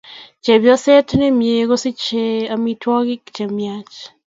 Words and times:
Chopisiet 0.43 1.07
nemie 1.19 1.61
kosichei 1.69 2.49
amitwogik 2.53 3.23
chemiach 3.35 3.97